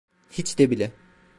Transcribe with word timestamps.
Hiç 0.31 0.57
de 0.59 0.69
bile. 0.71 0.91